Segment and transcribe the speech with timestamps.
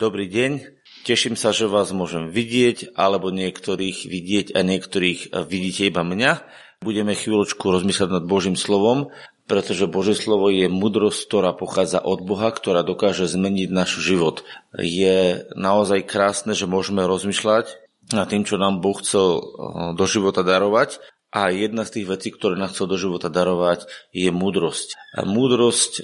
[0.00, 6.00] Dobrý deň, teším sa, že vás môžem vidieť, alebo niektorých vidieť a niektorých vidíte iba
[6.00, 6.40] mňa.
[6.80, 9.12] Budeme chvíľočku rozmýšľať nad Božím slovom,
[9.44, 14.40] pretože Božie slovo je mudrosť, ktorá pochádza od Boha, ktorá dokáže zmeniť náš život.
[14.72, 17.68] Je naozaj krásne, že môžeme rozmýšľať
[18.16, 19.42] nad tým, čo nám Boh chcel eh,
[20.00, 20.96] do života darovať
[21.30, 24.98] a jedna z tých vecí, ktoré nám chcel do života darovať, je múdrosť.
[25.22, 26.02] Múdrosť e,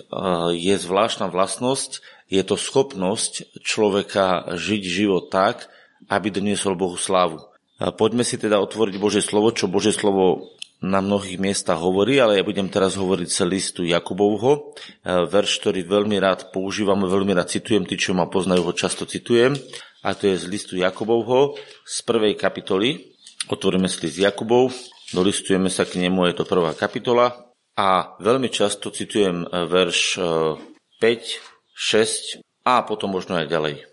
[0.54, 5.70] je zvláštna vlastnosť, je to schopnosť človeka žiť život tak,
[6.10, 7.42] aby doniesol Bohu slávu.
[7.77, 12.45] Poďme si teda otvoriť Božie slovo, čo Božie slovo na mnohých miestach hovorí, ale ja
[12.45, 17.97] budem teraz hovoriť z listu Jakubovho, verš, ktorý veľmi rád používam, veľmi rád citujem, tí,
[17.97, 19.56] čo ma poznajú, ho často citujem,
[20.05, 23.16] a to je z listu Jakubovho z prvej kapitoly.
[23.48, 24.72] Otvoríme si list Jakubov,
[25.14, 27.30] Dolistujeme sa k nemu, je to prvá kapitola
[27.78, 30.58] a veľmi často citujem e, verš 5,
[30.98, 31.38] e,
[31.76, 33.84] 6 a potom možno aj ďalej.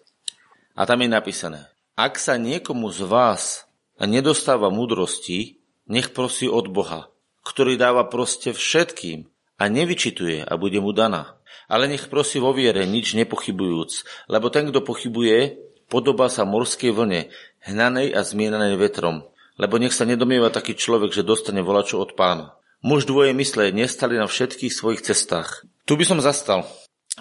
[0.73, 1.67] A tam je napísané,
[1.99, 3.67] ak sa niekomu z vás
[3.99, 7.11] nedostáva múdrosti, nech prosí od Boha,
[7.43, 9.27] ktorý dáva proste všetkým
[9.59, 11.37] a nevyčituje a bude mu daná.
[11.67, 13.91] Ale nech prosí vo viere, nič nepochybujúc,
[14.31, 15.59] lebo ten, kto pochybuje,
[15.91, 17.29] podobá sa morskej vlne,
[17.67, 19.27] hnanej a zmienanej vetrom.
[19.59, 22.57] Lebo nech sa nedomieva taký človek, že dostane volačo od pána.
[22.81, 25.63] Muž dvoje mysle nestali na všetkých svojich cestách.
[25.85, 26.65] Tu by som zastal.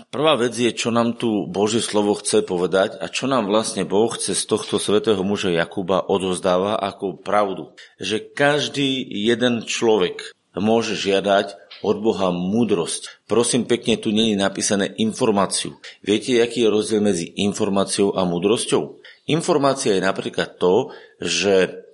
[0.08, 4.08] Prvá vec je, čo nám tu Božie slovo chce povedať a čo nám vlastne Boh
[4.08, 7.76] chce z tohto svetého muža Jakuba odozdáva ako pravdu.
[8.00, 13.28] Že každý jeden človek môže žiadať od Boha múdrosť.
[13.28, 15.76] Prosím pekne, tu není napísané informáciu.
[16.00, 18.96] Viete, aký je rozdiel medzi informáciou a múdrosťou?
[19.28, 20.88] Informácia je napríklad to,
[21.20, 21.84] že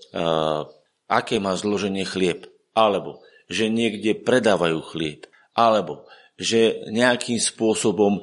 [1.11, 2.47] aké má zloženie chlieb,
[2.79, 5.27] alebo že niekde predávajú chlieb,
[5.57, 6.07] alebo
[6.39, 8.23] že nejakým spôsobom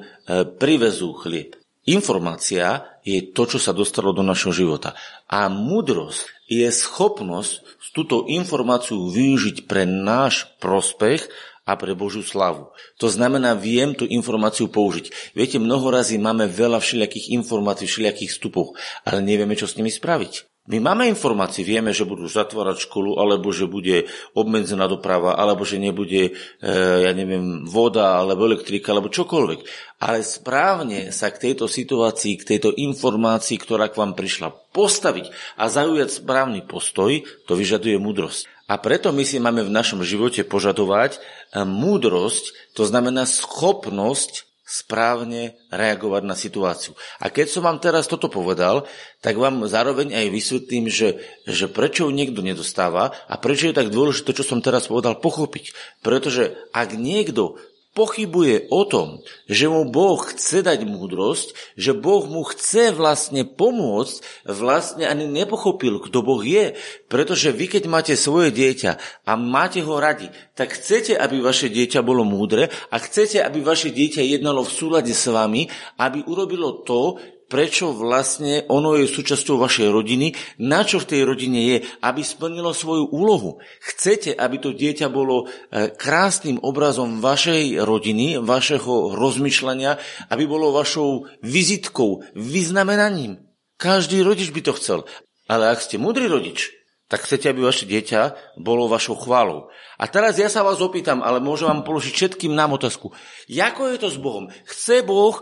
[0.56, 1.60] privezú chlieb.
[1.86, 4.98] Informácia je to, čo sa dostalo do našho života.
[5.30, 7.62] A múdrosť je schopnosť
[7.94, 11.30] túto informáciu využiť pre náš prospech
[11.66, 12.70] a pre Božiu slavu.
[13.02, 15.34] To znamená, viem tú informáciu použiť.
[15.34, 20.55] Viete, mnoho razy máme veľa všelijakých informácií, všelijakých vstupov, ale nevieme, čo s nimi spraviť.
[20.66, 25.78] My máme informácie, vieme, že budú zatvárať školu, alebo že bude obmedzená doprava, alebo že
[25.78, 26.72] nebude, e,
[27.06, 29.60] ja neviem, voda, alebo elektrika, alebo čokoľvek.
[30.02, 35.70] Ale správne sa k tejto situácii, k tejto informácii, ktorá k vám prišla, postaviť a
[35.70, 38.50] zaujať správny postoj, to vyžaduje múdrosť.
[38.66, 41.18] A preto my si máme v našom živote požadovať e,
[41.62, 46.98] múdrosť, to znamená schopnosť správne reagovať na situáciu.
[47.22, 48.82] A keď som vám teraz toto povedal,
[49.22, 53.94] tak vám zároveň aj vysvetlím, že, že prečo ju niekto nedostáva a prečo je tak
[53.94, 55.70] dôležité, čo som teraz povedal, pochopiť.
[56.02, 57.62] Pretože ak niekto
[57.96, 64.44] pochybuje o tom, že mu Boh chce dať múdrosť, že Boh mu chce vlastne pomôcť,
[64.44, 66.76] vlastne ani nepochopil, kto Boh je.
[67.08, 72.04] Pretože vy, keď máte svoje dieťa a máte ho radi, tak chcete, aby vaše dieťa
[72.04, 77.16] bolo múdre a chcete, aby vaše dieťa jednalo v súlade s vami, aby urobilo to,
[77.46, 82.74] prečo vlastne ono je súčasťou vašej rodiny, na čo v tej rodine je, aby splnilo
[82.74, 83.62] svoju úlohu.
[83.82, 89.98] Chcete, aby to dieťa bolo e, krásnym obrazom vašej rodiny, vašeho rozmýšľania,
[90.34, 93.38] aby bolo vašou vizitkou, vyznamenaním.
[93.78, 94.98] Každý rodič by to chcel.
[95.46, 96.74] Ale ak ste múdry rodič,
[97.06, 99.70] tak chcete, aby vaše dieťa bolo vašou chválou.
[99.94, 103.14] A teraz ja sa vás opýtam, ale môžem vám položiť všetkým nám otázku.
[103.46, 104.50] Jako je to s Bohom?
[104.66, 105.38] Chce Boh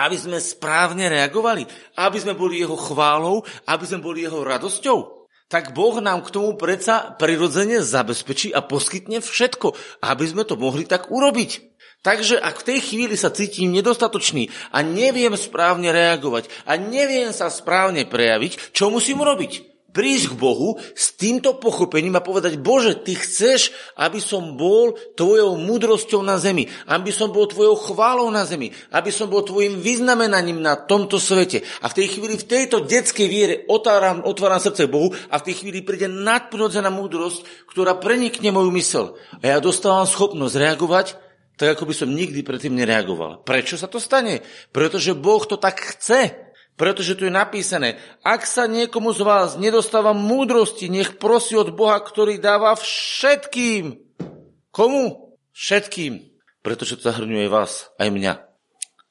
[0.00, 1.68] aby sme správne reagovali,
[2.00, 5.28] aby sme boli jeho chválou, aby sme boli jeho radosťou.
[5.50, 10.88] Tak Boh nám k tomu predsa prirodzene zabezpečí a poskytne všetko, aby sme to mohli
[10.88, 11.70] tak urobiť.
[12.00, 17.52] Takže ak v tej chvíli sa cítim nedostatočný a neviem správne reagovať a neviem sa
[17.52, 19.69] správne prejaviť, čo musím urobiť?
[19.90, 25.58] Prísť k Bohu s týmto pochopením a povedať, Bože, Ty chceš, aby som bol Tvojou
[25.58, 30.62] múdrosťou na zemi, aby som bol Tvojou chválou na zemi, aby som bol Tvojim vyznamenaním
[30.62, 31.62] na tomto svete.
[31.82, 35.54] A v tej chvíli, v tejto detskej viere otváram, otváram srdce Bohu a v tej
[35.62, 39.04] chvíli príde nadprirodzená múdrosť, ktorá prenikne moju mysel.
[39.42, 41.06] A ja dostávam schopnosť reagovať
[41.60, 43.44] tak, ako by som nikdy predtým nereagoval.
[43.44, 44.40] Prečo sa to stane?
[44.72, 46.49] Pretože Boh to tak chce.
[46.80, 52.00] Pretože tu je napísané, ak sa niekomu z vás nedostáva múdrosti, nech prosí od Boha,
[52.00, 54.00] ktorý dáva všetkým.
[54.72, 55.36] Komu?
[55.52, 56.24] Všetkým.
[56.64, 58.32] Pretože to zahrňuje vás, aj mňa.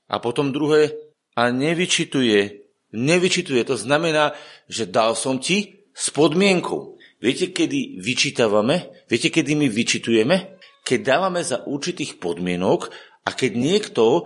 [0.10, 0.98] A potom druhé,
[1.38, 2.66] a nevyčituje.
[2.89, 4.33] Nevyčituje, to znamená,
[4.65, 6.98] že dal som ti s podmienkou.
[7.22, 9.06] Viete, kedy vyčítavame?
[9.06, 10.57] Viete, kedy my vyčitujeme?
[10.89, 12.89] Keď dávame za určitých podmienok
[13.30, 14.22] a keď niekto e,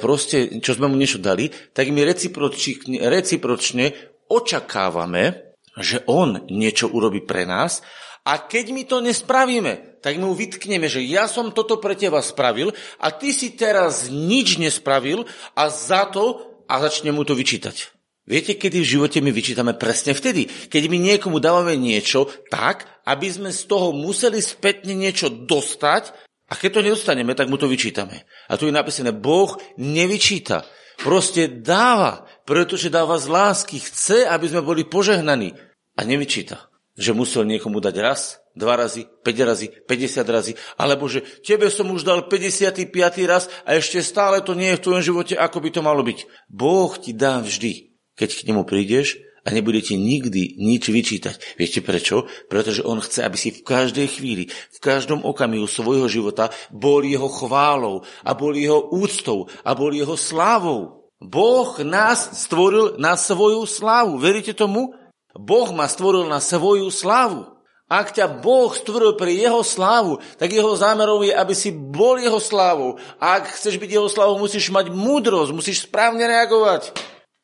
[0.00, 3.92] proste, čo sme mu niečo dali, tak my recipročne, recipročne
[4.32, 7.84] očakávame, že on niečo urobí pre nás
[8.24, 12.72] a keď my to nespravíme, tak mu vytkneme, že ja som toto pre teba spravil
[12.96, 17.92] a ty si teraz nič nespravil a za to a začne mu to vyčítať.
[18.26, 20.50] Viete, kedy v živote my vyčítame presne vtedy?
[20.50, 26.54] Keď my niekomu dávame niečo tak, aby sme z toho museli spätne niečo dostať a
[26.54, 28.22] keď to nedostaneme, tak mu to vyčítame.
[28.46, 30.62] A tu je napísané, Boh nevyčíta.
[30.96, 33.82] Proste dáva, pretože dáva z lásky.
[33.82, 35.58] Chce, aby sme boli požehnaní.
[35.98, 36.70] A nevyčíta.
[36.96, 41.92] Že musel niekomu dať raz, dva razy, 5 razy, 50 razy, alebo že tebe som
[41.92, 42.88] už dal 55.
[43.28, 46.24] raz a ešte stále to nie je v tvojom živote, ako by to malo byť.
[46.48, 51.54] Boh ti dá vždy, keď k nemu prídeš a nebude ti nikdy nič vyčítať.
[51.54, 52.26] Viete prečo?
[52.50, 57.30] Pretože on chce, aby si v každej chvíli, v každom okamihu svojho života bol jeho
[57.30, 61.06] chválou a bol jeho úctou a bol jeho slávou.
[61.22, 64.18] Boh nás stvoril na svoju slávu.
[64.18, 64.90] Veríte tomu?
[65.38, 67.56] Boh ma stvoril na svoju slávu.
[67.86, 72.42] Ak ťa Boh stvoril pre jeho slávu, tak jeho zámerom je, aby si bol jeho
[72.42, 72.98] slávou.
[73.22, 76.90] A ak chceš byť jeho slávou, musíš mať múdrosť, musíš správne reagovať.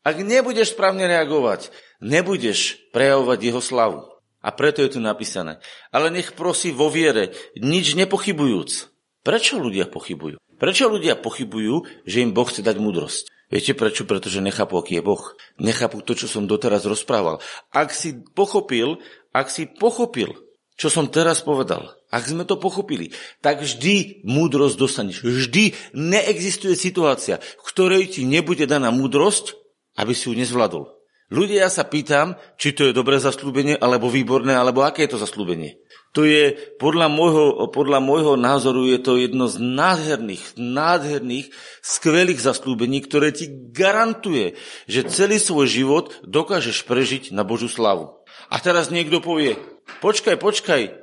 [0.02, 1.70] Ak nebudeš správne reagovať,
[2.02, 4.00] nebudeš prejavovať jeho slavu.
[4.42, 5.62] A preto je tu napísané.
[5.94, 8.90] Ale nech prosí vo viere, nič nepochybujúc.
[9.22, 10.42] Prečo ľudia pochybujú?
[10.58, 13.30] Prečo ľudia pochybujú, že im Boh chce dať múdrosť?
[13.54, 14.02] Viete prečo?
[14.02, 15.22] Pretože nechápu, aký je Boh.
[15.62, 17.38] Nechápu to, čo som doteraz rozprával.
[17.70, 18.98] Ak si pochopil,
[19.30, 20.34] ak si pochopil,
[20.74, 25.22] čo som teraz povedal, ak sme to pochopili, tak vždy múdrosť dostaneš.
[25.22, 29.61] Vždy neexistuje situácia, v ktorej ti nebude daná múdrosť,
[29.98, 31.02] aby si ju nezvládol.
[31.32, 35.22] Ľudia, ja sa pýtam, či to je dobré zaslúbenie, alebo výborné, alebo aké je to
[35.24, 35.80] zaslúbenie.
[36.12, 41.48] To je, podľa môjho, podľa môjho názoru, je to jedno z nádherných, nádherných,
[41.80, 48.12] skvelých zaslúbení, ktoré ti garantuje, že celý svoj život dokážeš prežiť na Božú slavu.
[48.52, 49.56] A teraz niekto povie,
[50.04, 51.01] počkaj, počkaj,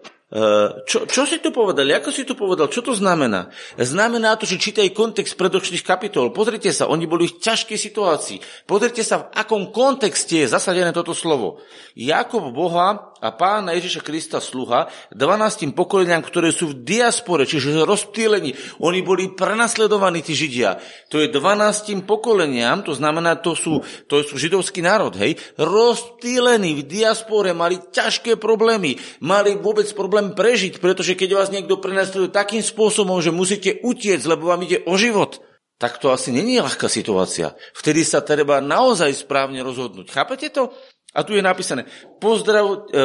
[0.85, 1.89] čo, čo si tu povedal?
[1.89, 2.69] Ako si tu povedal?
[2.69, 3.49] Čo to znamená?
[3.81, 6.29] Znamená to, že čítaj kontext predošlých kapitol.
[6.29, 8.37] Pozrite sa, oni boli v ťažkej situácii.
[8.69, 11.65] Pozrite sa, v akom kontexte je zasadené toto slovo.
[11.97, 18.55] Jakob Boha a pána Ježiša Krista sluha 12 pokoleniam, ktoré sú v diaspore, čiže rozptýlení.
[18.79, 20.79] Oni boli prenasledovaní, tí Židia.
[21.11, 26.87] To je 12 pokoleniam, to znamená, to sú, to sú židovský národ, hej, rozptýlení v
[26.87, 33.19] diaspore, mali ťažké problémy, mali vôbec problém prežiť, pretože keď vás niekto prenasleduje takým spôsobom,
[33.19, 35.43] že musíte utiecť, lebo vám ide o život,
[35.79, 37.55] tak to asi není ľahká situácia.
[37.71, 40.11] Vtedy sa treba naozaj správne rozhodnúť.
[40.11, 40.75] Chápete to?
[41.13, 41.89] A tu je napísané,
[42.21, 43.03] pozdrav, e,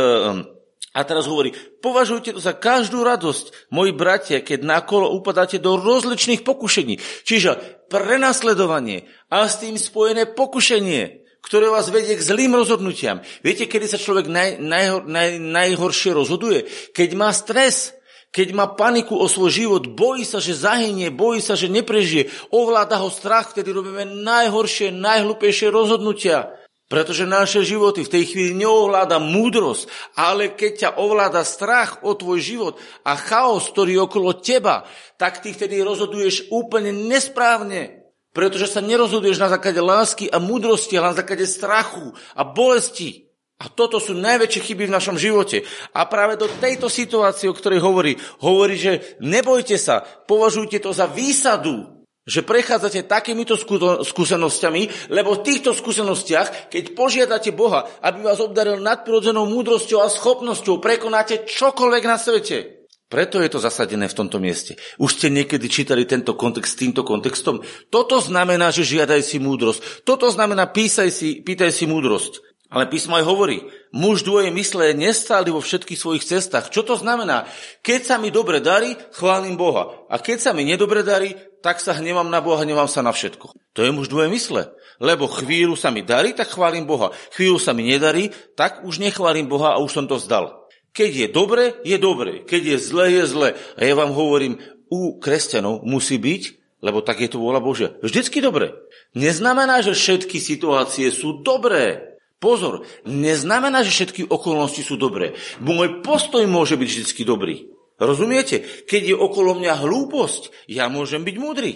[0.95, 6.47] a teraz hovorí, považujte to za každú radosť, moji bratia, keď nakolo upadáte do rozličných
[6.47, 7.01] pokušení.
[7.27, 13.21] Čiže prenasledovanie a s tým spojené pokušenie ktoré vás vedie k zlým rozhodnutiam.
[13.45, 16.65] Viete, kedy sa človek naj, najhor, naj, najhoršie rozhoduje?
[16.97, 17.93] Keď má stres,
[18.33, 22.97] keď má paniku o svoj život, bojí sa, že zahynie, bojí sa, že neprežije, ovláda
[22.97, 26.51] ho strach, vtedy robíme najhoršie, najhlupejšie rozhodnutia.
[26.85, 29.89] Pretože naše životy v tej chvíli neovláda múdrosť,
[30.21, 32.75] ale keď ťa ovláda strach o tvoj život
[33.09, 34.85] a chaos, ktorý je okolo teba,
[35.17, 38.05] tak ty vtedy rozhoduješ úplne nesprávne.
[38.37, 43.31] Pretože sa nerozhoduješ na základe lásky a múdrosti, ale na základe strachu a bolesti.
[43.63, 45.63] A toto sú najväčšie chyby v našom živote.
[45.95, 51.07] A práve do tejto situácie, o ktorej hovorí, hovorí, že nebojte sa, považujte to za
[51.07, 51.94] výsadu,
[52.25, 53.55] že prechádzate takýmito
[54.01, 60.81] skúsenosťami, lebo v týchto skúsenostiach, keď požiadate Boha, aby vás obdaril nadprirodzenou múdrosťou a schopnosťou,
[60.81, 62.89] prekonáte čokoľvek na svete.
[63.05, 64.75] Preto je to zasadené v tomto mieste.
[64.99, 67.63] Už ste niekedy čítali tento kontext s týmto kontextom?
[67.93, 70.03] Toto znamená, že žiadaj si múdrosť.
[70.03, 72.43] Toto znamená, písaj si, pýtaj si múdrosť.
[72.75, 76.75] Ale písmo aj hovorí, muž dvoje mysle je vo všetkých svojich cestách.
[76.75, 77.47] Čo to znamená?
[77.87, 79.95] Keď sa mi dobre darí, chválim Boha.
[80.11, 83.57] A keď sa mi nedobre darí, tak sa hnevám na Boha, hnevám sa na všetko.
[83.73, 84.69] To je muž dvoje mysle.
[85.01, 87.17] Lebo chvíľu sa mi darí, tak chválim Boha.
[87.33, 90.69] Chvíľu sa mi nedarí, tak už nechválim Boha a už som to vzdal.
[90.93, 92.45] Keď je dobre, je dobre.
[92.45, 93.49] Keď je zle, je zle.
[93.57, 94.61] A ja vám hovorím,
[94.93, 96.43] u kresťanov musí byť,
[96.85, 98.77] lebo tak je to vôľa Božia, vždycky dobre.
[99.17, 102.13] Neznamená, že všetky situácie sú dobré.
[102.45, 105.33] Pozor, neznamená, že všetky okolnosti sú dobré.
[105.65, 107.74] Môj postoj môže byť vždycky dobrý.
[108.01, 108.65] Rozumiete?
[108.89, 111.73] Keď je okolo mňa hlúposť, ja môžem byť múdry.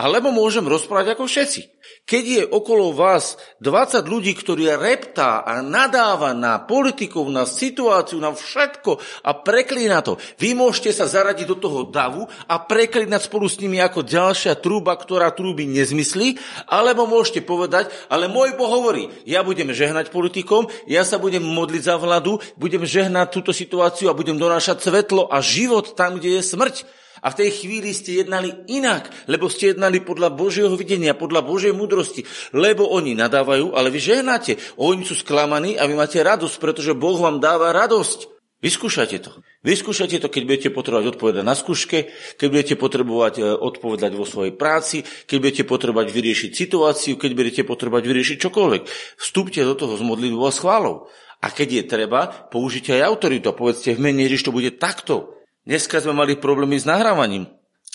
[0.00, 1.60] Alebo môžem rozprávať ako všetci.
[2.08, 8.32] Keď je okolo vás 20 ľudí, ktorí reptá a nadáva na politikov, na situáciu, na
[8.32, 8.96] všetko
[9.28, 13.76] a preklína to, vy môžete sa zaradiť do toho davu a preklínať spolu s nimi
[13.76, 19.68] ako ďalšia trúba, ktorá trúbi nezmyslí, alebo môžete povedať, ale môj Boh hovorí, ja budem
[19.68, 24.80] žehnať politikom, ja sa budem modliť za vládu, budem žehnať túto situáciu a budem donášať
[24.80, 26.99] svetlo a život tam, kde je smrť.
[27.20, 31.72] A v tej chvíli ste jednali inak, lebo ste jednali podľa Božieho videnia, podľa Božej
[31.76, 32.24] múdrosti.
[32.56, 34.56] Lebo oni nadávajú, ale vy žehnáte.
[34.80, 38.40] Oni sú sklamaní a vy máte radosť, pretože Boh vám dáva radosť.
[38.60, 39.30] Vyskúšajte to.
[39.64, 44.52] Vyskúšajte to, keď budete potrebovať odpovedať na skúške, keď budete potrebovať e, odpovedať vo svojej
[44.52, 48.82] práci, keď budete potrebovať vyriešiť situáciu, keď budete potrebovať vyriešiť čokoľvek.
[49.16, 51.08] Vstúpte do toho s modlitbou a schválou.
[51.40, 55.39] A keď je treba, použite aj autoritu a povedzte v mene Ježiš, to bude takto.
[55.70, 57.46] Dneska sme mali problémy s nahrávaním,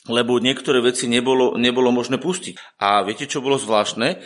[0.07, 2.79] lebo niektoré veci nebolo, nebolo možné pustiť.
[2.79, 4.15] A viete, čo bolo zvláštne?
[4.15, 4.17] E,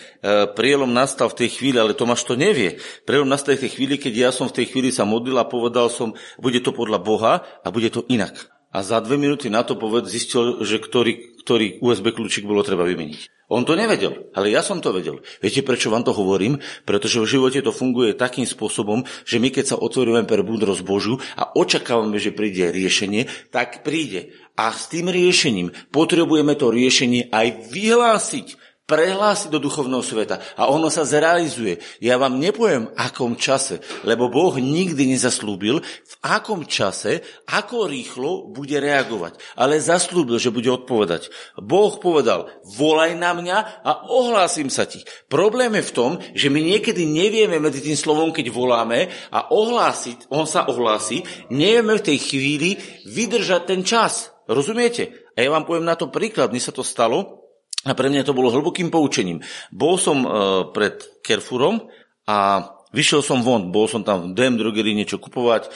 [0.54, 2.78] prielom nastal v tej chvíli, ale Tomáš to nevie.
[3.10, 5.90] Prielom nastal v tej chvíli, keď ja som v tej chvíli sa modlil a povedal
[5.90, 7.34] som, bude to podľa Boha
[7.66, 8.38] a bude to inak.
[8.70, 12.86] A za dve minúty na to poved zistil, že ktorý, ktorý USB kľúčik bolo treba
[12.86, 13.39] vymeniť.
[13.50, 15.26] On to nevedel, ale ja som to vedel.
[15.42, 16.62] Viete, prečo vám to hovorím?
[16.86, 21.18] Pretože v živote to funguje takým spôsobom, že my keď sa otvoríme pre múdrosť Božu
[21.34, 24.38] a očakávame, že príde riešenie, tak príde.
[24.54, 30.90] A s tým riešením potrebujeme to riešenie aj vyhlásiť prehlásiť do duchovného sveta a ono
[30.90, 31.78] sa zrealizuje.
[32.02, 38.82] Ja vám nepoviem, akom čase, lebo Boh nikdy nezaslúbil, v akom čase, ako rýchlo bude
[38.82, 39.38] reagovať.
[39.54, 41.30] Ale zaslúbil, že bude odpovedať.
[41.62, 45.06] Boh povedal, volaj na mňa a ohlásim sa ti.
[45.30, 50.34] Problém je v tom, že my niekedy nevieme medzi tým slovom, keď voláme a ohlásiť,
[50.34, 51.22] on sa ohlási,
[51.54, 52.70] nevieme v tej chvíli
[53.06, 54.34] vydržať ten čas.
[54.50, 55.30] Rozumiete?
[55.38, 56.50] A ja vám poviem na to príklad.
[56.50, 57.39] Mne sa to stalo,
[57.88, 59.40] a pre mňa to bolo hlbokým poučením.
[59.72, 60.32] Bol som uh,
[60.76, 61.88] pred Kerfurom
[62.28, 65.70] a vyšiel som von, bol som tam v DM drogerii niečo kupovať,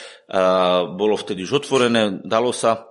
[0.98, 2.90] bolo vtedy už otvorené, dalo sa.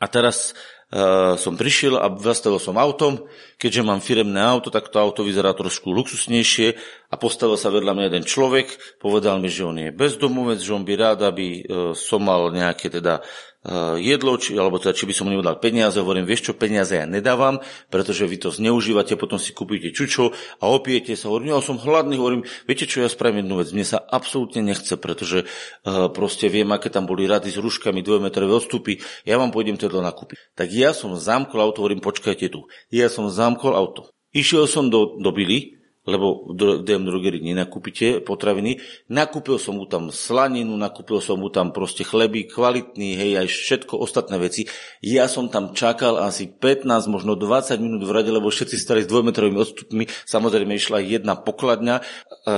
[0.00, 0.56] A teraz
[0.92, 3.28] uh, som prišiel a zastavil som autom.
[3.58, 6.78] Keďže mám firemné auto, tak to auto vyzerá trošku luxusnejšie
[7.10, 8.66] a postavil sa vedľa mňa jeden človek,
[9.02, 12.86] povedal mi, že on je bezdomovec, že on by rád, aby uh, som mal nejaké
[12.86, 13.26] teda
[13.58, 16.94] Eh, jedlo, či, alebo teda, či by som mu nedal peniaze, hovorím, vieš čo, peniaze
[16.94, 17.58] ja nedávam,
[17.90, 20.30] pretože vy to zneužívate, potom si kúpite čučo
[20.62, 23.82] a opijete sa, hovorím, ja som hladný, hovorím, viete čo, ja spravím jednu vec, mne
[23.82, 29.02] sa absolútne nechce, pretože uh, proste viem, aké tam boli rady s rúškami, dvojmetrové odstupy,
[29.26, 30.38] ja vám pôjdem to nakúpiť.
[30.54, 32.70] Tak ja som zamkol auto, hovorím, počkajte tu.
[32.94, 34.12] Ja som zamkol auto.
[34.36, 35.78] Išiel som do, do Billy,
[36.08, 38.80] lebo v DM drogerii nenakúpite potraviny.
[39.12, 44.00] Nakúpil som mu tam slaninu, nakúpil som mu tam proste chleby, kvalitný, hej, aj všetko
[44.00, 44.64] ostatné veci.
[45.04, 49.10] Ja som tam čakal asi 15, možno 20 minút v rade, lebo všetci stali s
[49.12, 50.08] dvojmetrovými odstupmi.
[50.24, 52.00] Samozrejme išla jedna pokladňa,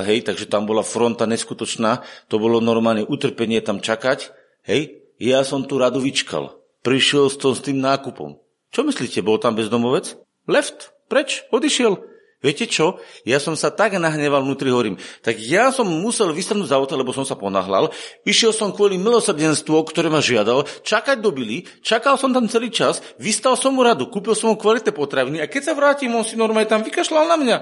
[0.07, 2.07] hej, takže tam bola fronta neskutočná.
[2.31, 4.31] To bolo normálne utrpenie tam čakať.
[4.63, 6.55] Hej, ja som tu radu vyčkal.
[6.81, 8.39] Prišiel som s tým nákupom.
[8.71, 10.15] Čo myslíte, bol tam bezdomovec?
[10.49, 12.11] Left, preč, odišiel.
[12.41, 12.97] Viete čo?
[13.21, 17.13] Ja som sa tak nahneval vnútri, hovorím, tak ja som musel vystrnúť z auta, lebo
[17.13, 17.93] som sa ponahlal.
[18.25, 23.05] Išiel som kvôli milosrdenstvu, ktoré ma žiadal, čakať do Billy, čakal som tam celý čas,
[23.21, 26.33] vystal som mu radu, kúpil som mu kvalitné potraviny a keď sa vrátim, on si
[26.33, 27.57] normálne tam vykašľal na mňa.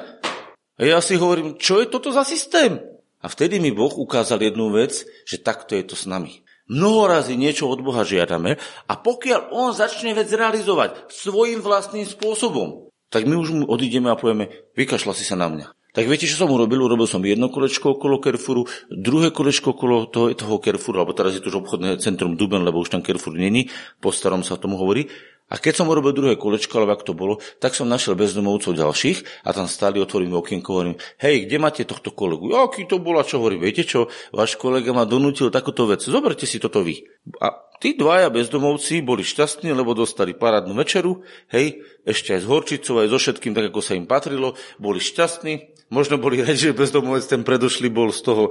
[0.79, 2.79] A ja si hovorím, čo je toto za systém?
[3.19, 6.39] A vtedy mi Boh ukázal jednu vec, že takto je to s nami.
[6.69, 12.93] Mnoho razy niečo od Boha žiadame a pokiaľ On začne vec realizovať svojim vlastným spôsobom,
[13.09, 15.67] tak my už mu odídeme a povieme, vykašľa si sa na mňa.
[15.89, 16.85] Tak viete, čo som urobil?
[16.85, 21.41] Urobil som jedno kolečko okolo Kerfuru, druhé kolečko okolo toho, toho Kerfuru, alebo teraz je
[21.41, 25.09] to už obchodné centrum Duben, lebo už tam Kerfur není, po starom sa tomu hovorí.
[25.49, 29.45] A keď som urobil druhé kolečko, alebo ak to bolo, tak som našiel bezdomovcov ďalších
[29.45, 32.53] a tam stáli, otvorím okienko, hovorím, hej, kde máte tohto kolegu?
[32.53, 33.41] Aký to bolo, čo?
[33.41, 37.01] Hovorí, viete čo, váš kolega ma donútil takúto vec, zoberte si toto vy.
[37.41, 37.49] A
[37.81, 43.09] tí dvaja bezdomovci boli šťastní, lebo dostali parádnu večeru, hej, ešte aj s horčicou, aj
[43.09, 47.41] so všetkým, tak ako sa im patrilo, boli šťastní, možno boli radi, že bezdomovec ten
[47.41, 48.43] predošli bol z toho,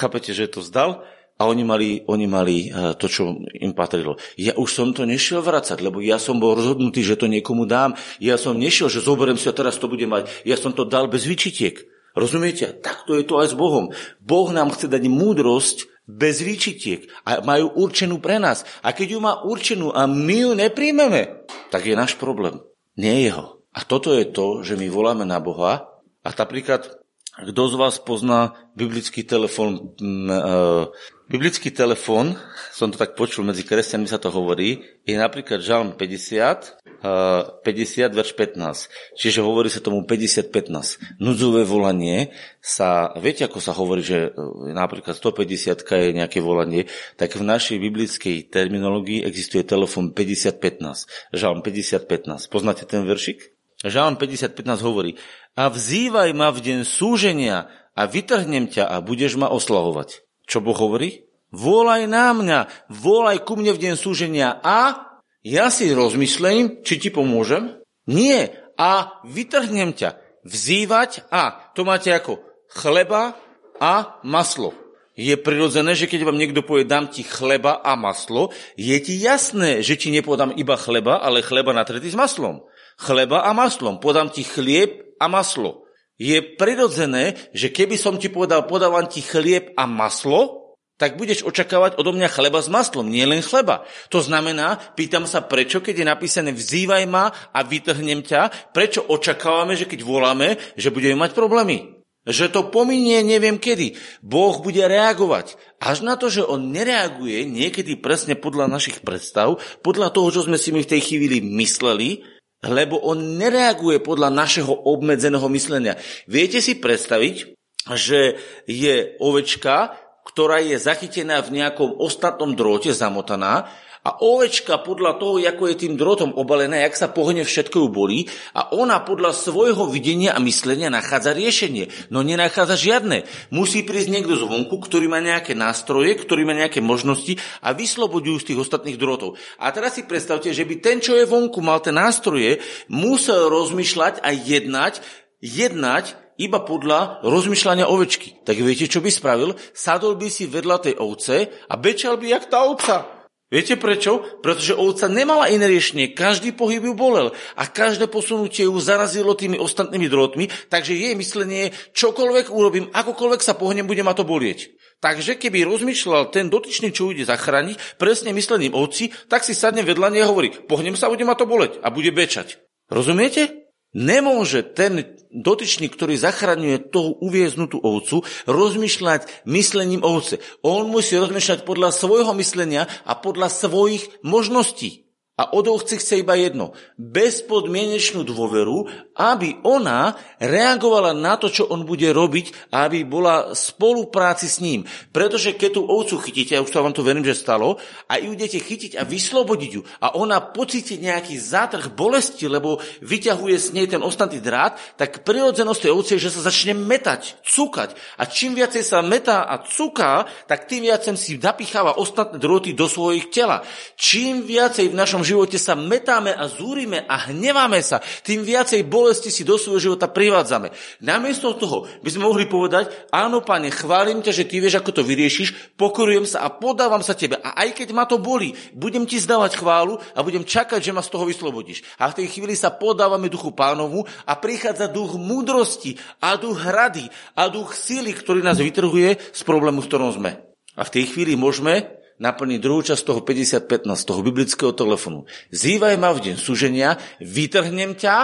[0.00, 1.04] chápete, že to zdal,
[1.38, 4.20] a oni mali, oni mali eh, to, čo im patrilo.
[4.36, 7.96] Ja už som to nešiel vracať, lebo ja som bol rozhodnutý, že to niekomu dám.
[8.22, 10.30] Ja som nešiel, že zoberiem si a teraz to budem mať.
[10.44, 11.80] Ja som to dal bez vyčitiek.
[12.12, 12.76] Rozumiete?
[12.84, 13.88] Takto je to aj s Bohom.
[14.20, 18.68] Boh nám chce dať múdrosť bez výčitiek a majú určenú pre nás.
[18.84, 22.60] A keď ju má určenú a my ju nepríjmeme, tak je náš problém.
[23.00, 23.64] Nie jeho.
[23.72, 25.88] A toto je to, že my voláme na Boha
[26.20, 27.01] a napríklad
[27.32, 29.96] kto z vás pozná biblický telefón?
[29.96, 30.92] Uh,
[31.32, 32.36] biblický telefón,
[32.76, 37.64] som to tak počul, medzi kresťanmi sa to hovorí, je napríklad Žalm 50, 50,
[38.12, 39.16] verš 15.
[39.18, 41.18] Čiže hovorí sa tomu 50-15.
[41.18, 46.86] Núdzové volanie sa, viete ako sa hovorí, že e, napríklad 150 je nejaké volanie,
[47.18, 51.34] tak v našej biblickej terminológii existuje telefon 50-15.
[51.34, 52.52] Žalm 50-15.
[52.52, 53.51] Poznáte ten veršik?
[53.82, 55.18] Žalm 50-15 hovorí,
[55.58, 60.22] a vzývaj ma v deň súženia a vytrhnem ťa a budeš ma oslahovať.
[60.46, 61.26] Čo Boh hovorí?
[61.52, 65.12] Volaj na mňa, volaj ku mne v deň súženia a
[65.42, 67.82] ja si rozmyslím, či ti pomôžem?
[68.06, 68.54] Nie.
[68.78, 70.16] A vytrhnem ťa.
[70.42, 73.38] Vzývať a to máte ako chleba
[73.78, 74.74] a maslo.
[75.12, 78.48] Je prirodzené, že keď vám niekto povie, dám ti chleba a maslo,
[78.80, 82.64] je ti jasné, že ti nepodám iba chleba, ale chleba natretý s maslom.
[83.00, 84.00] Chleba a maslom.
[84.00, 85.86] Podám ti chlieb a maslo.
[86.20, 90.62] Je prirodzené, že keby som ti povedal, podávam ti chlieb a maslo,
[91.02, 93.82] tak budeš očakávať odo mňa chleba s maslom, nie len chleba.
[94.14, 99.74] To znamená, pýtam sa, prečo, keď je napísané vzývaj ma a vytrhnem ťa, prečo očakávame,
[99.74, 101.98] že keď voláme, že budeme mať problémy.
[102.22, 103.98] Že to pominie neviem kedy.
[104.22, 105.58] Boh bude reagovať.
[105.82, 110.54] Až na to, že on nereaguje niekedy presne podľa našich predstav, podľa toho, čo sme
[110.54, 112.22] si my v tej chvíli mysleli,
[112.62, 115.98] lebo on nereaguje podľa našeho obmedzeného myslenia.
[116.30, 117.58] Viete si predstaviť,
[117.98, 118.38] že
[118.70, 123.66] je ovečka, ktorá je zachytená v nejakom ostatnom drôte, zamotaná,
[124.02, 128.20] a ovečka podľa toho, ako je tým drotom obalená, jak sa pohne, všetko ju bolí
[128.50, 132.10] a ona podľa svojho videnia a myslenia nachádza riešenie.
[132.10, 133.22] No nenachádza žiadne.
[133.54, 138.46] Musí prísť niekto zvonku, ktorý má nejaké nástroje, ktorý má nejaké možnosti a vyslobodujú z
[138.52, 139.38] tých ostatných drotov.
[139.62, 142.58] A teraz si predstavte, že by ten, čo je vonku, mal tie nástroje,
[142.90, 144.98] musel rozmýšľať a jednať,
[145.38, 148.42] jednať iba podľa rozmýšľania ovečky.
[148.42, 149.54] Tak viete, čo by spravil?
[149.70, 153.21] Sadol by si vedľa tej ovce a bečal by jak tá ovca.
[153.52, 154.24] Viete prečo?
[154.40, 156.16] Pretože ovca nemala iné riešenie.
[156.16, 161.68] Každý pohyb ju bolel a každé posunutie ju zarazilo tými ostatnými drôtmi, takže jej myslenie
[161.68, 164.72] je, čokoľvek urobím, akokoľvek sa pohnem, bude ma to bolieť.
[165.04, 170.08] Takže keby rozmýšľal ten dotyčný, čo ide zachrániť, presne myslením ovci, tak si sadne vedľa
[170.16, 172.56] nej a hovorí, pohnem sa, bude ma to boleť a bude bečať.
[172.88, 173.61] Rozumiete?
[173.92, 180.40] Nemôže ten dotyčný, ktorý zachraňuje tú uvieznutú ovcu, rozmýšľať myslením ovce.
[180.64, 185.11] On musí rozmýšľať podľa svojho myslenia a podľa svojich možností.
[185.42, 186.70] A od ovce chce iba jedno.
[186.94, 188.86] Bezpodmienečnú dôveru,
[189.18, 194.86] aby ona reagovala na to, čo on bude robiť aby bola spolupráci s ním.
[195.10, 197.76] Pretože keď tú ovcu chytíte, ja už to vám to verím, že stalo,
[198.06, 203.56] a ju idete chytiť a vyslobodiť ju a ona pocíti nejaký zátrh bolesti, lebo vyťahuje
[203.58, 207.92] s nej ten ostatný drát, tak prirodzenosť tej ovce je, že sa začne metať, cukať.
[208.20, 212.86] A čím viacej sa metá a cuká, tak tým viacej si napicháva ostatné droty do
[212.88, 213.64] svojich tela.
[213.96, 218.84] Čím viacej v našom našom živote sa metáme a zúrime a hneváme sa, tým viacej
[218.84, 220.68] bolesti si do svojho života privádzame.
[221.00, 225.02] Namiesto toho by sme mohli povedať, áno, pane, chválim ťa, že ty vieš, ako to
[225.02, 227.40] vyriešiš, pokorujem sa a podávam sa tebe.
[227.40, 231.00] A aj keď ma to bolí, budem ti zdávať chválu a budem čakať, že ma
[231.00, 231.80] z toho vyslobodíš.
[231.96, 237.08] A v tej chvíli sa podávame duchu pánovu a prichádza duch múdrosti a duch hrady
[237.38, 240.52] a duch síly, ktorý nás vytrhuje z problému, v ktorom sme.
[240.76, 243.66] A v tej chvíli môžeme naplniť druhú časť toho 55
[243.98, 245.26] z toho biblického telefonu.
[245.50, 248.16] Zývaj ma v deň súženia, vytrhnem ťa.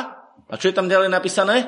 [0.48, 1.66] A čo je tam ďalej napísané?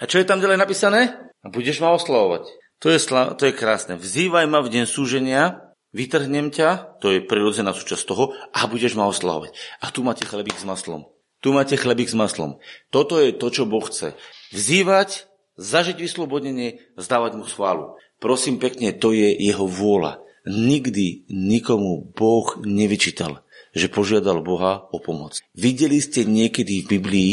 [0.00, 1.12] A čo je tam ďalej napísané?
[1.44, 2.48] A budeš ma oslavovať.
[2.80, 2.98] To je,
[3.36, 4.00] to je krásne.
[4.00, 9.08] Vzývaj ma v deň súženia, vytrhnem ťa, to je prirodzená súčasť toho, a budeš ma
[9.08, 9.52] oslavovať.
[9.84, 11.08] A tu máte chlebík s maslom.
[11.44, 12.56] Tu máte chlebík s maslom.
[12.88, 14.16] Toto je to, čo Boh chce.
[14.52, 15.28] Vzývať,
[15.60, 17.96] zažiť vyslobodnenie, zdávať mu chválu.
[18.20, 23.42] Prosím pekne, to je jeho vôľa nikdy nikomu Boh nevyčítal,
[23.76, 25.44] že požiadal Boha o pomoc.
[25.52, 27.32] Videli ste niekedy v Biblii,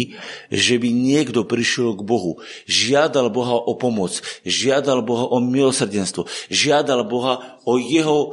[0.52, 7.08] že by niekto prišiel k Bohu, žiadal Boha o pomoc, žiadal Boha o milosrdenstvo, žiadal
[7.08, 8.30] Boha o jeho e,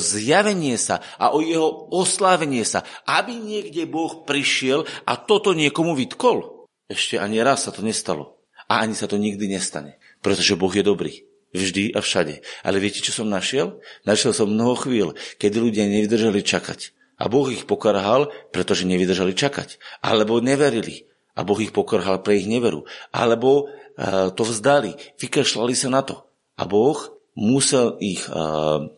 [0.00, 6.64] zjavenie sa a o jeho oslávenie sa, aby niekde Boh prišiel a toto niekomu vytkol.
[6.88, 8.40] Ešte ani raz sa to nestalo.
[8.72, 11.31] A ani sa to nikdy nestane, pretože Boh je dobrý.
[11.52, 12.40] Vždy a všade.
[12.64, 13.76] Ale viete, čo som našiel?
[14.08, 16.96] Našiel som mnoho chvíľ, kedy ľudia nevydržali čakať.
[17.20, 19.76] A Boh ich pokarhal, pretože nevydržali čakať.
[20.00, 21.06] Alebo neverili.
[21.36, 22.88] A Boh ich pokarhal pre ich neveru.
[23.14, 24.96] Alebo uh, to vzdali.
[25.20, 26.24] Vykašľali sa na to.
[26.56, 26.98] A Boh
[27.38, 28.90] musel ich uh,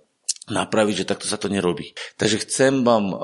[0.48, 1.92] napraviť, že takto sa to nerobí.
[2.16, 3.18] Takže chcem vám uh,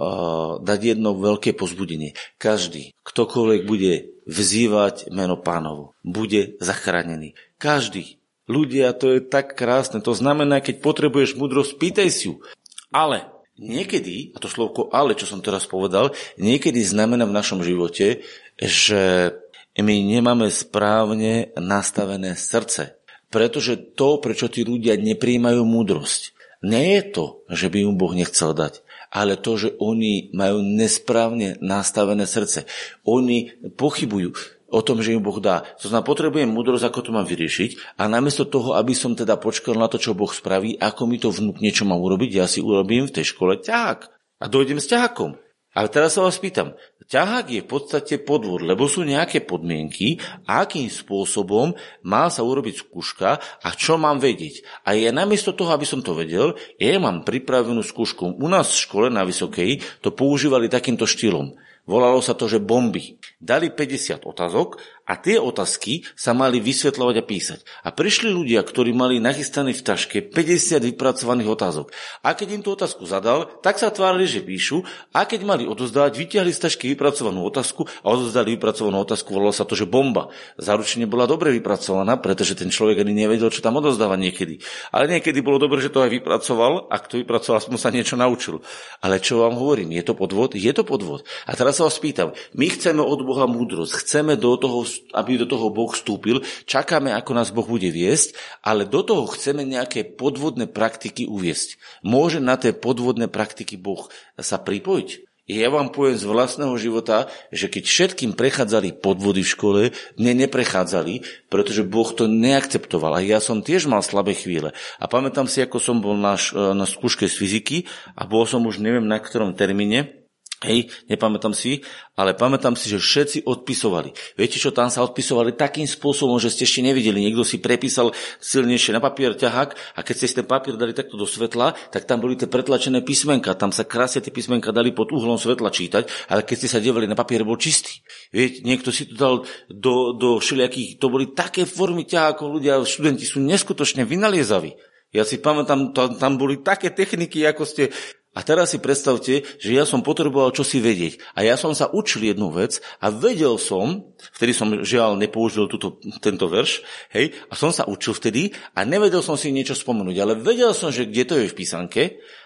[0.60, 2.12] dať jedno veľké pozbudenie.
[2.36, 7.34] Každý, ktokoľvek bude vzývať meno pánovo, bude zachránený.
[7.56, 8.19] Každý,
[8.50, 10.02] Ľudia, to je tak krásne.
[10.02, 12.42] To znamená, keď potrebuješ múdrosť, pýtaj si ju.
[12.90, 18.26] Ale niekedy, a to slovko ale, čo som teraz povedal, niekedy znamená v našom živote,
[18.58, 19.30] že
[19.78, 22.98] my nemáme správne nastavené srdce.
[23.30, 26.34] Pretože to, prečo tí ľudia nepríjmajú múdrosť,
[26.66, 31.56] nie je to, že by im Boh nechcel dať, ale to, že oni majú nesprávne
[31.62, 32.68] nastavené srdce.
[33.06, 34.36] Oni pochybujú
[34.70, 35.66] o tom, že im Boh dá.
[35.82, 39.74] To znamená, potrebujem múdrosť, ako to mám vyriešiť a namiesto toho, aby som teda počkal
[39.74, 43.10] na to, čo Boh spraví, ako mi to vnúk niečo mám urobiť, ja si urobím
[43.10, 44.00] v tej škole ťahák
[44.40, 45.36] a dojdem s ťahákom.
[45.70, 46.74] Ale teraz sa vás pýtam,
[47.06, 53.38] ťahák je v podstate podvod, lebo sú nejaké podmienky, akým spôsobom má sa urobiť skúška
[53.38, 54.66] a čo mám vedieť.
[54.82, 58.42] A ja namiesto toho, aby som to vedel, ja mám pripravenú skúšku.
[58.42, 61.54] U nás v škole na Vysokej to používali takýmto štýlom.
[61.88, 63.16] Volalo sa to, že bomby.
[63.40, 67.60] Dali 50 otázok a tie otázky sa mali vysvetľovať a písať.
[67.82, 71.86] A prišli ľudia, ktorí mali nachystané v taške 50 vypracovaných otázok.
[72.22, 76.14] A keď im tú otázku zadal, tak sa tvárili, že píšu a keď mali odozdávať,
[76.14, 79.34] vyťahli z tašky vypracovanú otázku a odozdali vypracovanú otázku.
[79.34, 80.30] Volalo sa to, že bomba.
[80.62, 84.62] Zaručene bola dobre vypracovaná, pretože ten človek ani nevedel, čo tam odozdáva niekedy.
[84.94, 88.62] Ale niekedy bolo dobre, že to aj vypracoval a kto vypracoval, som sa niečo naučil.
[89.02, 90.54] Ale čo vám hovorím, je to podvod?
[90.54, 91.26] Je to podvod.
[91.50, 95.46] A teraz sa vás pýtam, my chceme od Boha múdrosť, chceme do toho, aby do
[95.48, 100.70] toho Boh vstúpil, čakáme, ako nás Boh bude viesť, ale do toho chceme nejaké podvodné
[100.70, 101.80] praktiky uviesť.
[102.06, 104.06] Môže na tie podvodné praktiky Boh
[104.38, 105.30] sa pripojiť?
[105.50, 109.82] Ja vám poviem z vlastného života, že keď všetkým prechádzali podvody v škole,
[110.14, 113.18] mne neprechádzali, pretože Boh to neakceptoval.
[113.18, 114.70] A ja som tiež mal slabé chvíle.
[115.02, 117.78] A pamätám si, ako som bol na, na skúške z fyziky
[118.14, 120.19] a bol som už neviem na ktorom termíne
[120.60, 121.80] Hej, nepamätám si,
[122.20, 124.12] ale pamätám si, že všetci odpisovali.
[124.36, 127.24] Viete čo, tam sa odpisovali takým spôsobom, že ste ešte nevideli.
[127.24, 128.12] Niekto si prepísal
[128.44, 132.04] silnejšie na papier ťahák a keď ste si ten papier dali takto do svetla, tak
[132.04, 133.56] tam boli tie pretlačené písmenka.
[133.56, 137.08] Tam sa krásne tie písmenka dali pod uhlom svetla čítať, ale keď ste sa devali
[137.08, 138.04] na papier, bol čistý.
[138.28, 139.34] Viete, niekto si to dal
[139.72, 144.76] do, do všelijakých, to boli také formy ťahákov, ľudia, študenti sú neskutočne vynaliezaví.
[145.10, 147.90] Ja si pamätám, tam, tam boli také techniky, ako ste
[148.30, 151.18] a teraz si predstavte, že ja som potreboval čosi vedieť.
[151.34, 154.06] A ja som sa učil jednu vec a vedel som,
[154.38, 159.18] vtedy som žiaľ nepoužil túto, tento verš, hej, a som sa učil vtedy a nevedel
[159.18, 162.02] som si niečo spomenúť, ale vedel som, že kde to je v písanke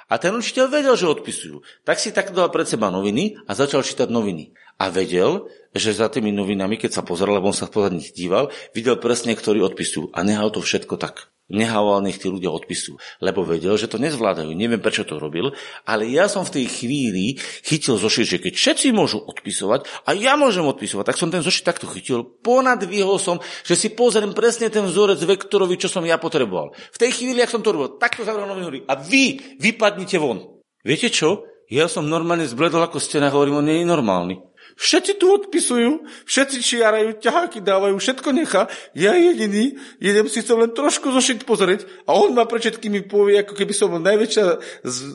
[0.08, 1.60] a ten učiteľ vedel, že odpisujú.
[1.84, 4.56] Tak si tak dal pred seba noviny a začal čítať noviny.
[4.80, 8.50] A vedel, že za tými novinami, keď sa pozeral, lebo on sa pozad nich díval,
[8.72, 10.16] videl presne, ktorí odpisujú.
[10.16, 11.33] A nehal to všetko tak.
[11.52, 12.96] Nehával, nech tí ľudia odpisujú.
[13.20, 14.48] Lebo vedel, že to nezvládajú.
[14.56, 15.52] Neviem, prečo to robil,
[15.84, 20.40] ale ja som v tej chvíli chytil zošit, že keď všetci môžu odpisovať a ja
[20.40, 22.24] môžem odpisovať, tak som ten zošit takto chytil.
[22.24, 26.72] Ponadvihol som, že si pozriem presne ten vzorec vektorovi, čo som ja potreboval.
[26.72, 30.40] V tej chvíli, ak som to robil, takto zavrel noviny a vy vypadnite von.
[30.80, 31.44] Viete čo?
[31.68, 34.36] Ja som normálne zbledol ako stena, hovorím, on nie je normálny.
[34.74, 38.66] Všetci tu odpisujú, všetci čiarajú, ťaháky dávajú, všetko nechá.
[38.98, 43.38] Ja jediný, idem si to len trošku zošiť pozrieť a on ma pre všetkými povie,
[43.38, 44.44] ako keby som bol najväčšia,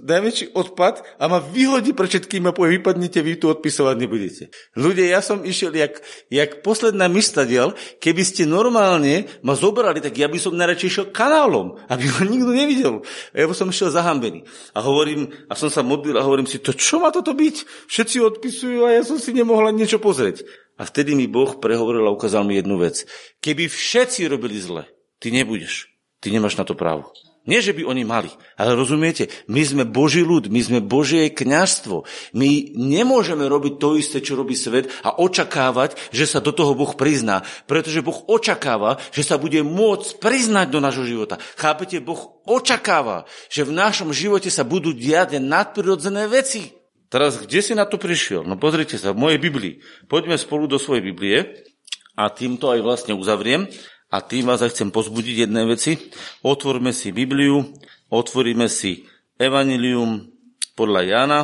[0.07, 4.43] najväčší odpad a ma vyhodí pre všetkými a povie, vypadnite, vy tu odpisovať nebudete.
[4.79, 5.99] Ľudia, ja som išiel jak,
[6.31, 11.75] jak posledná myštadiel, keby ste normálne ma zobrali, tak ja by som najradšej išiel kanálom,
[11.91, 12.93] aby ho nikto nevidel.
[13.35, 14.47] Ja by som išiel zahambený.
[14.71, 17.87] A hovorím, a som sa modlil a hovorím si, to čo má toto byť?
[17.91, 20.45] Všetci odpisujú a ja som si mohla niečo pozrieť.
[20.79, 23.03] A vtedy mi Boh prehovoril a ukázal mi jednu vec.
[23.41, 25.91] Keby všetci robili zle, ty nebudeš.
[26.19, 27.11] Ty nemáš na to právo.
[27.47, 32.05] Nie, že by oni mali, ale rozumiete, my sme Boží ľud, my sme Božie kňažstvo.
[32.37, 36.93] My nemôžeme robiť to isté, čo robí svet a očakávať, že sa do toho Boh
[36.93, 37.41] prizná.
[37.65, 41.41] Pretože Boh očakáva, že sa bude môcť priznať do nášho života.
[41.57, 46.78] Chápete, Boh očakáva, že v našom živote sa budú diať nadprirodzené veci.
[47.09, 48.45] Teraz, kde si na to prišiel?
[48.45, 49.81] No pozrite sa, v mojej Biblii.
[50.05, 51.65] Poďme spolu do svojej Biblie
[52.13, 53.65] a týmto aj vlastne uzavriem.
[54.13, 55.97] A tým vás aj chcem pozbudiť jedné veci.
[56.45, 57.65] Otvorme si Bibliu,
[58.13, 59.09] otvoríme si
[59.41, 60.29] Evangelium
[60.77, 61.39] podľa Jána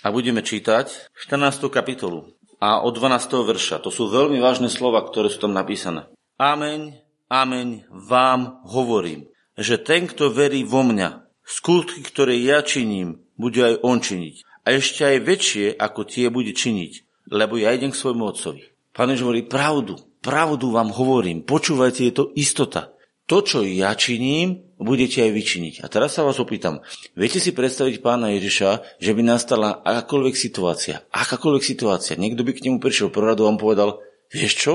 [0.00, 1.68] a budeme čítať 14.
[1.68, 3.44] kapitolu a od 12.
[3.44, 3.80] verša.
[3.84, 6.08] To sú veľmi vážne slova, ktoré sú tam napísané.
[6.40, 6.96] Ameň,
[7.28, 13.74] ameň vám hovorím, že ten, kto verí vo mňa, skutky, ktoré ja činím, bude aj
[13.80, 18.24] on činiť a ešte aj väčšie, ako tie bude činiť, lebo ja idem k svojmu
[18.28, 18.62] otcovi.
[18.90, 22.92] Pán Ježiš hovorí pravdu, pravdu vám hovorím, počúvajte, je to istota.
[23.30, 25.74] To, čo ja činím, budete aj vyčiniť.
[25.80, 26.82] A teraz sa vás opýtam,
[27.14, 32.66] viete si predstaviť pána Ježiša, že by nastala akákoľvek situácia, akákoľvek situácia, niekto by k
[32.66, 34.02] nemu prišiel poradu a vám povedal,
[34.34, 34.72] vieš čo,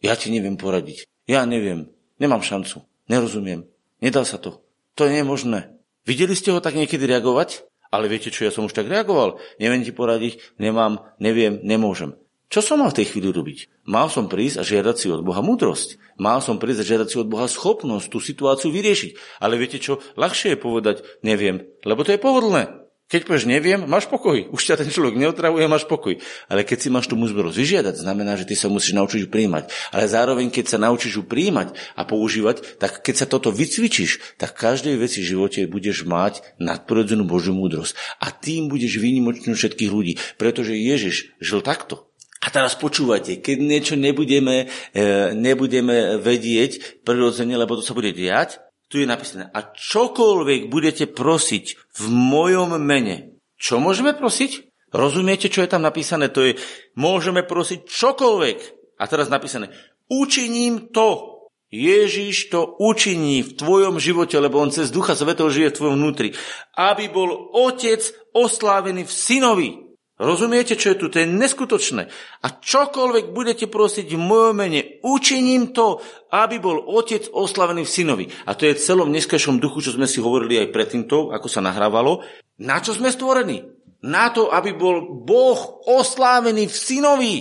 [0.00, 2.88] ja ti neviem poradiť, ja neviem, nemám šancu.
[3.08, 3.68] Nerozumiem.
[4.00, 4.60] Nedá sa to.
[4.96, 5.72] To je možné.
[6.08, 7.67] Videli ste ho tak niekedy reagovať?
[7.88, 9.40] Ale viete čo, ja som už tak reagoval.
[9.56, 12.16] Neviem ti poradiť, nemám, neviem, nemôžem.
[12.48, 13.84] Čo som mal v tej chvíli robiť?
[13.84, 16.00] Mal som prísť a žiadať si od Boha múdrosť.
[16.16, 19.40] Mal som prísť a žiadať si od Boha schopnosť tú situáciu vyriešiť.
[19.44, 20.00] Ale viete čo?
[20.16, 22.87] Ľahšie je povedať neviem, lebo to je pohodlné.
[23.08, 24.52] Keď povieš neviem, máš pokoj.
[24.52, 26.20] Už ťa ten človek neotravuje, máš pokoj.
[26.44, 29.72] Ale keď si máš tú múzberu vyžiadať, znamená, že ty sa musíš naučiť ju príjmať.
[29.96, 34.52] Ale zároveň, keď sa naučíš ju príjmať a používať, tak keď sa toto vycvičíš, tak
[34.52, 37.96] každej veci v živote budeš mať nadprirodzenú Božiu múdrosť.
[38.20, 40.20] A tým budeš výnimočný všetkých ľudí.
[40.36, 42.12] Pretože Ježiš žil takto.
[42.44, 48.67] A teraz počúvajte, keď niečo nebudeme, e, nebudeme vedieť prirodzene, lebo to sa bude diať,
[48.88, 54.70] tu je napísané, a čokoľvek budete prosiť v mojom mene, čo môžeme prosiť?
[54.94, 56.32] Rozumiete, čo je tam napísané?
[56.32, 56.56] To je,
[56.96, 58.58] môžeme prosiť čokoľvek.
[58.96, 59.68] A teraz napísané,
[60.08, 61.36] učiním to.
[61.68, 66.32] Ježiš to učiní v tvojom živote, lebo on cez Ducha Svetého žije v tvojom vnútri.
[66.72, 68.00] Aby bol Otec
[68.32, 69.70] oslávený v Synovi.
[70.18, 71.06] Rozumiete, čo je tu?
[71.14, 72.10] To je neskutočné.
[72.42, 76.02] A čokoľvek budete prosiť v mojom mene, učiním to,
[76.34, 78.24] aby bol otec oslavený v synovi.
[78.50, 81.46] A to je v celom dneskajšom duchu, čo sme si hovorili aj predtým to, ako
[81.46, 82.26] sa nahrávalo.
[82.58, 83.62] Na čo sme stvorení?
[84.02, 87.34] Na to, aby bol Boh oslávený v synovi.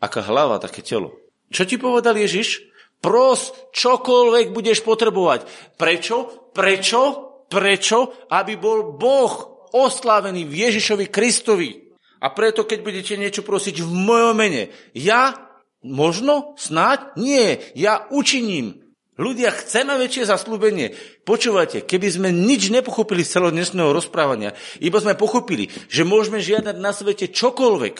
[0.00, 1.12] Aká hlava, také telo.
[1.52, 2.64] Čo ti povedal Ježiš?
[3.04, 5.44] Pros, čokoľvek budeš potrebovať.
[5.76, 6.48] Prečo?
[6.56, 7.00] Prečo?
[7.44, 7.98] Prečo?
[8.32, 9.32] Aby bol Boh
[9.76, 11.81] oslávený v Ježišovi Kristovi.
[12.22, 15.34] A preto, keď budete niečo prosiť v mojom mene, ja
[15.82, 18.78] možno, snáď, nie, ja učiním.
[19.18, 20.96] Ľudia, chceme väčšie zaslúbenie.
[21.28, 26.80] Počúvajte, keby sme nič nepochopili z celého dnešného rozprávania, iba sme pochopili, že môžeme žiadať
[26.80, 27.96] na svete čokoľvek,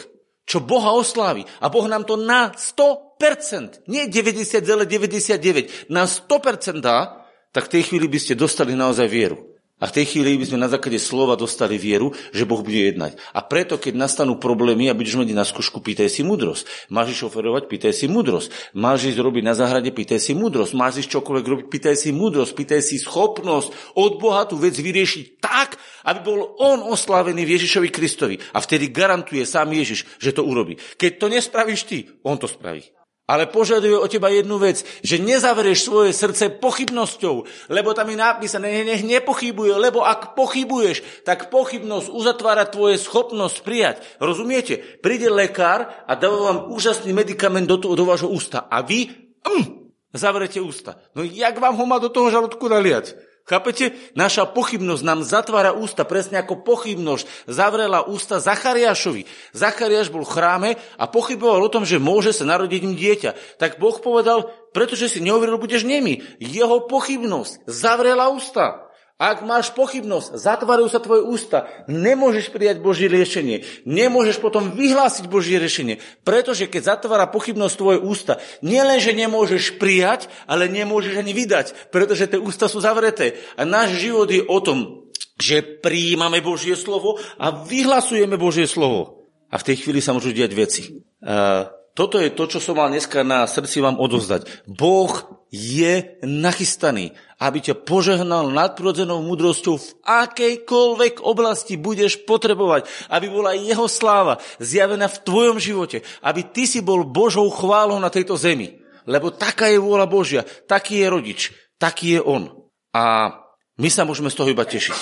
[0.48, 1.44] čo Boha oslávi.
[1.61, 8.08] A Boh nám to na 100%, nie 90,99, na 100% dá, tak v tej chvíli
[8.08, 9.51] by ste dostali naozaj vieru.
[9.82, 13.18] A v tej chvíli by sme na základe slova dostali vieru, že Boh bude jednať.
[13.34, 16.86] A preto, keď nastanú problémy a budeš mať na skúšku, pýtaj si múdrosť.
[16.86, 18.78] Máš ísť šoferovať, pýtaj si múdrosť.
[18.78, 20.78] Máš ísť robiť na záhrade, pýtaj si múdrosť.
[20.78, 22.52] Máš ísť čokoľvek robiť, pýtaj si múdrosť.
[22.54, 25.74] Pýtaj si schopnosť od Boha tú vec vyriešiť tak,
[26.06, 28.38] aby bol On oslávený Ježišovi Kristovi.
[28.54, 30.78] A vtedy garantuje sám Ježiš, že to urobí.
[30.94, 33.01] Keď to nespravíš ty, On to spraví.
[33.30, 38.82] Ale požaduje o teba jednu vec, že nezavrieš svoje srdce pochybnosťou, lebo tam je napísané,
[38.82, 43.96] nech nepochybuje, lebo ak pochybuješ, tak pochybnosť uzatvára tvoje schopnosť prijať.
[44.18, 44.82] Rozumiete?
[45.00, 49.06] Príde lekár a dáva vám úžasný medicament do, do vášho ústa a vy
[49.46, 49.64] mm,
[50.12, 50.98] zavrete ústa.
[51.14, 53.31] No jak vám ho má do toho žalúdku naliať?
[53.42, 53.98] Chápete?
[54.14, 59.26] Naša pochybnosť nám zatvára ústa, presne ako pochybnosť zavrela ústa Zachariášovi.
[59.50, 63.59] Zachariáš bol v chráme a pochyboval o tom, že môže sa narodiť im dieťa.
[63.59, 66.22] Tak Boh povedal, pretože si neuveril, budeš nemý.
[66.38, 68.91] Jeho pochybnosť zavrela ústa.
[69.20, 73.62] Ak máš pochybnosť, zatvárajú sa tvoje ústa, nemôžeš prijať Božie riešenie.
[73.87, 76.03] Nemôžeš potom vyhlásiť Božie riešenie.
[76.27, 81.94] Pretože keď zatvára pochybnosť tvoje ústa, nielen, že nemôžeš prijať, ale nemôžeš ani vydať.
[81.94, 83.38] Pretože tie ústa sú zavreté.
[83.55, 85.07] A náš život je o tom,
[85.38, 89.31] že prijímame Božie slovo a vyhlasujeme Božie slovo.
[89.53, 90.83] A v tej chvíli sa môžu diať veci.
[91.22, 94.64] Uh, toto je to, čo som mal dneska na srdci vám odozdať.
[94.64, 95.12] Boh
[95.53, 103.90] je nachystaný, aby ťa požehnal nadprirodzenou múdrosťou v akejkoľvek oblasti budeš potrebovať, aby bola jeho
[103.90, 108.78] sláva zjavená v tvojom živote, aby ty si bol Božou chválou na tejto zemi.
[109.11, 111.40] Lebo taká je vôľa Božia, taký je rodič,
[111.83, 112.46] taký je on.
[112.94, 113.35] A
[113.83, 114.94] my sa môžeme z toho iba tešiť.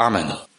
[0.00, 0.55] Amen.